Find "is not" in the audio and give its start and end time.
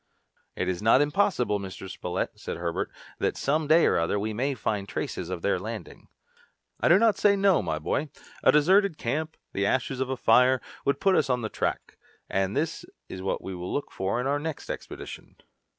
0.67-0.99